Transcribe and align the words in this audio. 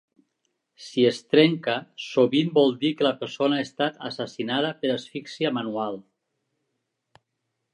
Si 0.83 1.03
es 1.09 1.19
trenca, 1.33 1.75
sovint 2.05 2.49
vol 2.55 2.73
dir 2.85 2.91
que 3.01 3.07
la 3.07 3.13
persona 3.19 3.59
ha 3.59 3.67
estat 3.67 4.01
assassinada 4.09 4.73
per 4.81 4.91
asfíxia 4.95 5.53
manual. 5.59 6.01